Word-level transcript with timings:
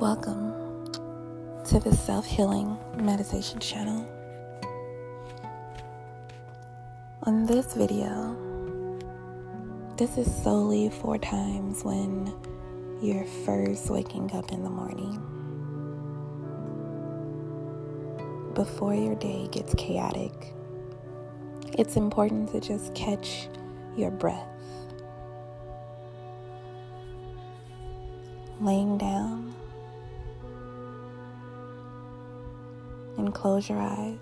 Welcome 0.00 0.86
to 1.64 1.80
the 1.80 1.92
Self 1.92 2.24
Healing 2.24 2.78
Meditation 2.98 3.58
channel. 3.58 4.06
On 7.24 7.46
this 7.46 7.74
video, 7.74 8.36
this 9.96 10.16
is 10.16 10.32
solely 10.44 10.88
for 10.88 11.18
times 11.18 11.82
when 11.82 12.32
you're 13.02 13.24
first 13.44 13.90
waking 13.90 14.32
up 14.36 14.52
in 14.52 14.62
the 14.62 14.70
morning. 14.70 15.18
Before 18.54 18.94
your 18.94 19.16
day 19.16 19.48
gets 19.50 19.74
chaotic, 19.74 20.54
it's 21.76 21.96
important 21.96 22.52
to 22.52 22.60
just 22.60 22.94
catch 22.94 23.48
your 23.96 24.12
breath. 24.12 24.46
Laying 28.60 28.96
down 28.96 29.47
close 33.38 33.68
your 33.68 33.78
eyes. 33.78 34.18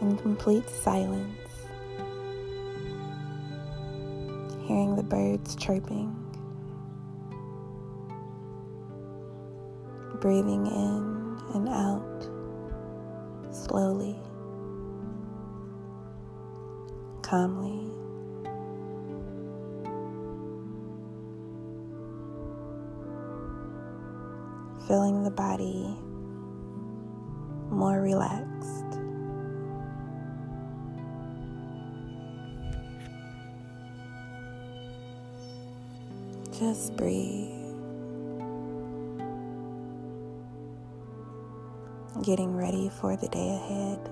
In 0.00 0.16
complete 0.22 0.70
silence, 0.70 1.50
hearing 4.68 4.94
the 4.94 5.02
birds 5.02 5.56
chirping, 5.56 6.14
breathing 10.20 10.66
in 10.68 11.40
and 11.54 11.68
out 11.68 12.28
slowly, 13.52 14.16
calmly. 17.22 17.99
Feeling 24.90 25.22
the 25.22 25.30
body 25.30 25.96
more 27.70 28.00
relaxed. 28.00 28.98
Just 36.58 36.96
breathe. 36.96 37.54
Getting 42.24 42.56
ready 42.56 42.90
for 43.00 43.16
the 43.16 43.28
day 43.28 43.48
ahead. 43.48 44.10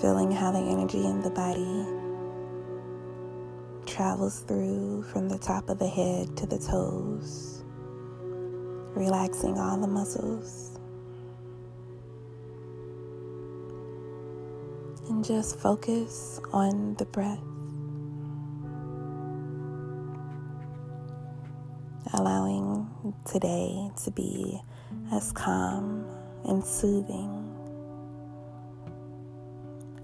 Feeling 0.00 0.32
how 0.32 0.50
the 0.50 0.58
energy 0.58 1.06
in 1.06 1.22
the 1.22 1.30
body 1.30 2.07
travels 3.98 4.44
through 4.46 5.02
from 5.02 5.28
the 5.28 5.38
top 5.38 5.68
of 5.68 5.80
the 5.80 5.88
head 5.88 6.36
to 6.36 6.46
the 6.46 6.56
toes, 6.56 7.64
relaxing 8.94 9.58
all 9.58 9.76
the 9.76 9.88
muscles. 9.88 10.78
And 15.08 15.24
just 15.24 15.58
focus 15.58 16.40
on 16.52 16.94
the 16.94 17.06
breath, 17.06 17.42
allowing 22.12 22.86
today 23.24 23.90
to 24.04 24.12
be 24.12 24.60
as 25.10 25.32
calm 25.32 26.06
and 26.44 26.64
soothing 26.64 27.52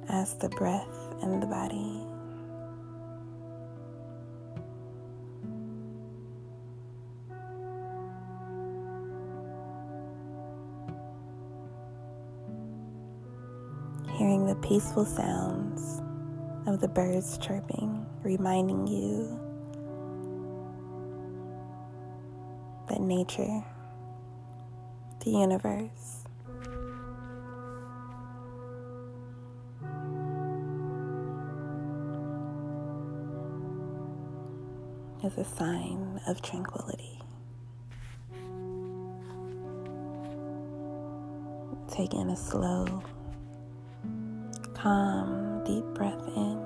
as 0.09 0.37
the 0.39 0.49
breath 0.49 1.15
and 1.23 1.41
the 1.41 1.47
body. 1.47 2.14
Hearing 14.25 14.47
the 14.47 14.55
peaceful 14.67 15.05
sounds 15.05 16.01
of 16.67 16.81
the 16.81 16.89
birds 16.89 17.37
chirping, 17.37 18.07
reminding 18.23 18.87
you 18.87 19.39
that 22.89 23.03
nature, 23.03 23.63
the 25.23 25.31
universe, 25.31 26.25
is 35.23 35.37
a 35.37 35.45
sign 35.45 36.19
of 36.27 36.41
tranquility. 36.41 37.21
Taking 41.91 42.31
a 42.31 42.37
slow 42.37 43.03
calm, 44.85 45.65
deep 45.65 45.83
breath 45.95 46.13
in. 46.37 46.61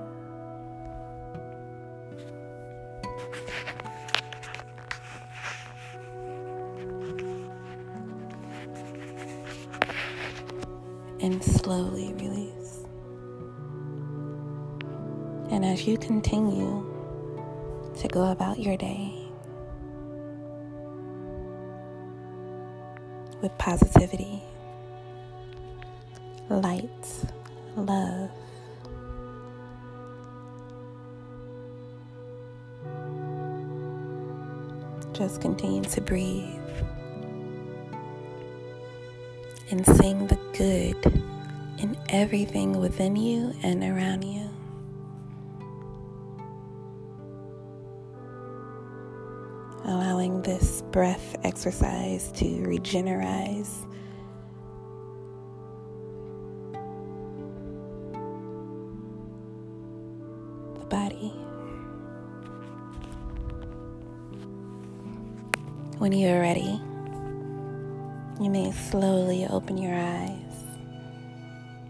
And 11.21 11.41
slowly 11.41 12.13
release. 12.15 12.83
And 15.49 15.63
as 15.63 15.87
you 15.87 15.97
continue 15.97 16.85
to 17.99 18.07
go 18.09 18.31
about 18.31 18.59
your 18.59 18.75
day 18.75 19.13
with 23.41 23.57
positivity, 23.57 24.43
light, 26.49 26.89
love. 27.75 28.29
Just 35.13 35.41
continue 35.41 35.83
to 35.83 36.01
breathe 36.01 36.59
and 39.71 39.85
sing 39.85 40.27
the 40.27 40.39
good 40.57 41.23
in 41.77 41.97
everything 42.09 42.79
within 42.79 43.15
you 43.15 43.53
and 43.63 43.83
around 43.83 44.23
you. 44.23 44.49
Allowing 49.85 50.41
this 50.41 50.83
breath 50.91 51.35
exercise 51.43 52.31
to 52.33 52.63
regenerate 52.63 53.65
body. 60.89 61.31
When 65.99 66.11
you 66.11 66.29
are 66.29 66.39
ready, 66.39 66.81
you 68.41 68.49
may 68.49 68.71
slowly 68.71 69.45
open 69.47 69.77
your 69.77 69.93
eyes, 69.93 70.63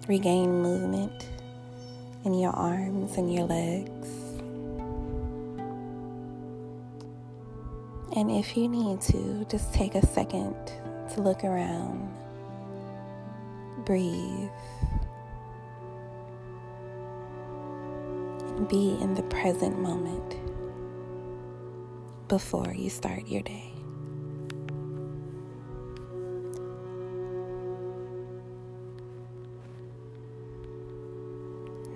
regain 0.08 0.62
movement 0.62 1.30
in 2.26 2.34
your 2.34 2.52
arms 2.52 3.18
and 3.18 3.34
your 3.34 3.46
legs. 3.46 4.10
And 8.16 8.32
if 8.32 8.58
you 8.58 8.68
need 8.68 9.00
to, 9.02 9.46
just 9.50 9.74
take 9.74 9.96
a 9.96 10.06
second 10.06 10.56
to 11.14 11.22
look 11.22 11.44
around, 11.44 12.12
breathe. 13.86 14.50
Be 18.68 18.98
in 19.02 19.14
the 19.14 19.24
present 19.24 19.80
moment 19.80 20.36
before 22.28 22.74
you 22.76 22.90
start 22.90 23.28
your 23.28 23.42
day. 23.42 23.72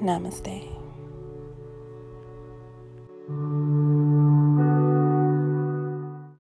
Namaste. 0.02 0.83